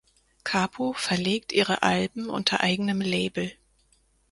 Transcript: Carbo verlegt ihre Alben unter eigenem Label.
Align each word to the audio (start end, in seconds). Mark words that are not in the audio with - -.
Carbo 0.43 0.93
verlegt 0.93 1.53
ihre 1.53 1.83
Alben 1.83 2.27
unter 2.31 2.61
eigenem 2.61 3.01
Label. 3.01 3.51